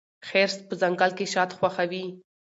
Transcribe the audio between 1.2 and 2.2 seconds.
شات خوښوي.